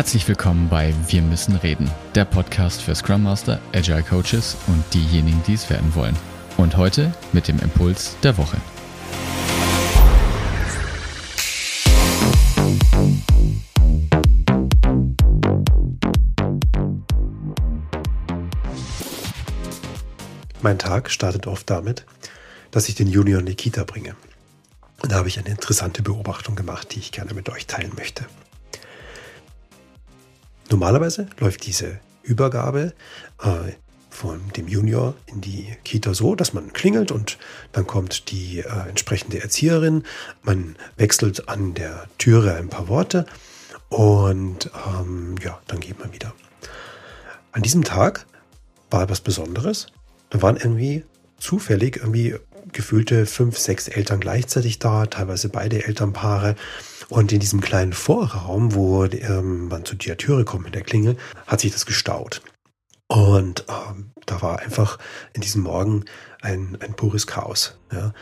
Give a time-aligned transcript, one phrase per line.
[0.00, 5.42] Herzlich willkommen bei Wir müssen reden, der Podcast für Scrum Master, Agile Coaches und diejenigen,
[5.46, 6.16] die es werden wollen.
[6.56, 8.56] Und heute mit dem Impuls der Woche.
[20.62, 22.06] Mein Tag startet oft damit,
[22.70, 24.16] dass ich den Junior in die Kita bringe.
[25.02, 28.24] Und da habe ich eine interessante Beobachtung gemacht, die ich gerne mit euch teilen möchte.
[30.70, 32.94] Normalerweise läuft diese Übergabe
[33.42, 33.72] äh,
[34.08, 37.38] von dem Junior in die Kita so, dass man klingelt und
[37.72, 40.04] dann kommt die äh, entsprechende Erzieherin.
[40.42, 43.26] Man wechselt an der Türe ein paar Worte
[43.88, 46.32] und ähm, ja, dann geht man wieder.
[47.52, 48.26] An diesem Tag
[48.90, 49.88] war etwas Besonderes.
[50.30, 51.04] Da waren irgendwie
[51.38, 52.36] zufällig irgendwie
[52.72, 56.54] gefühlte fünf, sechs Eltern gleichzeitig da, teilweise beide Elternpaare.
[57.10, 61.16] Und in diesem kleinen Vorraum, wo ähm, man zu der Türe kommt mit der Klingel,
[61.46, 62.40] hat sich das gestaut.
[63.08, 64.98] Und ähm, da war einfach
[65.32, 66.04] in diesem Morgen
[66.40, 67.76] ein, ein pures Chaos.
[67.92, 68.12] Ja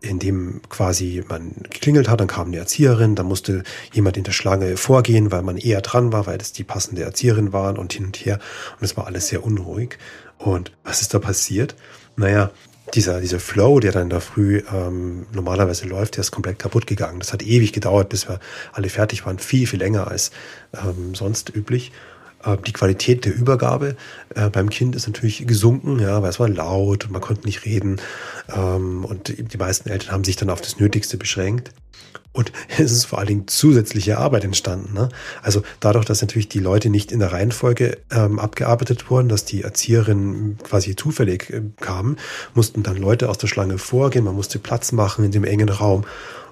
[0.00, 4.32] in dem quasi man geklingelt hat, dann kam eine Erzieherin, dann musste jemand in der
[4.32, 8.06] Schlange vorgehen, weil man eher dran war, weil das die passende Erzieherin waren und hin
[8.06, 8.38] und her.
[8.78, 9.98] Und es war alles sehr unruhig.
[10.38, 11.74] Und was ist da passiert?
[12.16, 12.50] Naja,
[12.94, 17.18] dieser, dieser Flow, der dann da früh ähm, normalerweise läuft, der ist komplett kaputt gegangen.
[17.18, 18.38] Das hat ewig gedauert, bis wir
[18.72, 19.38] alle fertig waren.
[19.38, 20.30] Viel, viel länger als
[20.72, 21.92] ähm, sonst üblich.
[22.46, 23.96] Äh, die Qualität der Übergabe
[24.34, 27.64] äh, beim Kind ist natürlich gesunken, ja, weil es war laut und man konnte nicht
[27.64, 28.00] reden.
[28.54, 31.72] Ähm, und die meisten Eltern haben sich dann auf das Nötigste beschränkt.
[32.32, 34.94] Und es ist vor allen Dingen zusätzliche Arbeit entstanden.
[34.94, 35.08] Ne?
[35.42, 39.62] Also dadurch, dass natürlich die Leute nicht in der Reihenfolge ähm, abgearbeitet wurden, dass die
[39.62, 42.16] Erzieherinnen quasi zufällig äh, kamen,
[42.54, 46.04] mussten dann Leute aus der Schlange vorgehen, man musste Platz machen in dem engen Raum.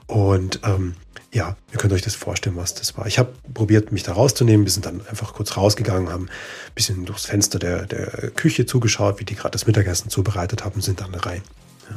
[0.06, 0.94] Und ähm,
[1.32, 3.06] ja, ihr könnt euch das vorstellen, was das war.
[3.06, 4.64] Ich habe probiert, mich da rauszunehmen.
[4.64, 9.18] Wir sind dann einfach kurz rausgegangen, haben ein bisschen durchs Fenster der, der Küche zugeschaut,
[9.18, 11.42] wie die gerade das Mittagessen zubereitet haben, sind dann rein.
[11.90, 11.96] Ja.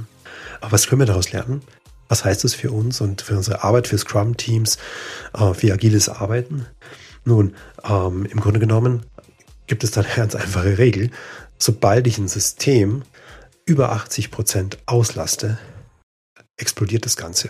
[0.61, 1.61] Aber was können wir daraus lernen?
[2.07, 4.77] Was heißt das für uns und für unsere Arbeit, für Scrum-Teams,
[5.33, 6.65] äh, für agiles Arbeiten?
[7.23, 9.05] Nun, ähm, im Grunde genommen
[9.67, 11.11] gibt es da eine ganz einfache Regel.
[11.59, 13.03] Sobald ich ein System
[13.65, 15.59] über 80 Prozent auslaste,
[16.55, 17.49] explodiert das Ganze.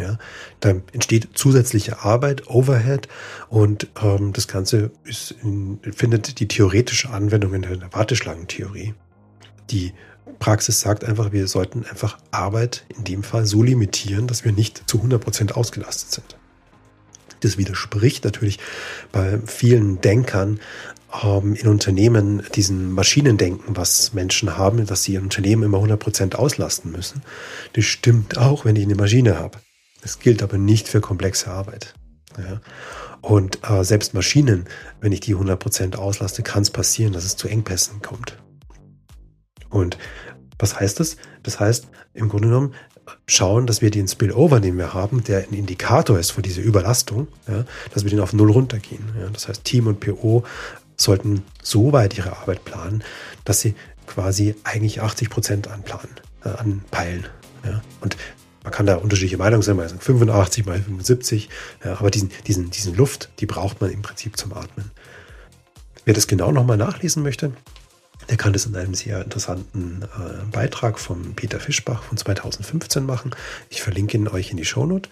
[0.00, 0.18] Ja,
[0.60, 3.08] da entsteht zusätzliche Arbeit, Overhead
[3.48, 8.94] und ähm, das Ganze ist in, findet die theoretische Anwendung in der Warteschlangentheorie.
[9.70, 9.92] Die
[10.38, 14.88] Praxis sagt einfach, wir sollten einfach Arbeit in dem Fall so limitieren, dass wir nicht
[14.88, 16.36] zu 100% ausgelastet sind.
[17.40, 18.58] Das widerspricht natürlich
[19.12, 20.60] bei vielen Denkern
[21.22, 26.92] ähm, in Unternehmen diesen Maschinendenken, was Menschen haben, dass sie ihr Unternehmen immer 100% auslasten
[26.92, 27.22] müssen.
[27.74, 29.58] Das stimmt auch, wenn ich eine Maschine habe.
[30.02, 31.94] Das gilt aber nicht für komplexe Arbeit.
[32.38, 32.60] Ja.
[33.20, 34.66] Und äh, selbst Maschinen,
[35.00, 38.38] wenn ich die 100% auslaste, kann es passieren, dass es zu Engpässen kommt.
[39.68, 39.98] Und
[40.58, 41.16] was heißt das?
[41.42, 42.74] Das heißt, im Grunde genommen,
[43.26, 47.28] schauen, dass wir den Spillover, den wir haben, der ein Indikator ist für diese Überlastung,
[47.48, 49.04] ja, dass wir den auf Null runtergehen.
[49.18, 49.28] Ja.
[49.28, 50.44] Das heißt, Team und PO
[50.96, 53.02] sollten so weit ihre Arbeit planen,
[53.44, 53.74] dass sie
[54.06, 57.26] quasi eigentlich 80 Prozent anplanen, äh, anpeilen.
[57.64, 57.82] Ja.
[58.00, 58.16] Und
[58.62, 61.48] man kann da unterschiedliche Meinungen sein, mal 85, mal 75,
[61.84, 64.90] ja, aber diesen, diesen, diesen Luft, die braucht man im Prinzip zum Atmen.
[66.04, 67.52] Wer das genau nochmal nachlesen möchte,
[68.28, 73.32] der kann das in einem sehr interessanten äh, Beitrag von Peter Fischbach von 2015 machen.
[73.70, 75.08] Ich verlinke ihn euch in die Shownote.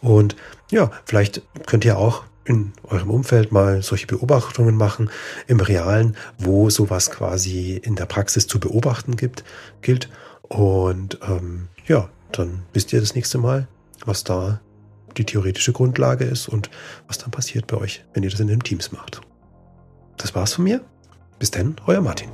[0.00, 0.36] Und
[0.70, 5.10] ja, vielleicht könnt ihr auch in eurem Umfeld mal solche Beobachtungen machen
[5.46, 9.44] im Realen, wo sowas quasi in der Praxis zu beobachten gibt,
[9.82, 10.10] gilt.
[10.42, 13.68] Und ähm, ja, dann wisst ihr das nächste Mal,
[14.04, 14.60] was da
[15.16, 16.70] die theoretische Grundlage ist und
[17.06, 19.20] was dann passiert bei euch, wenn ihr das in den Teams macht.
[20.16, 20.80] Das war's von mir.
[21.38, 22.33] Bis dann, euer Martin.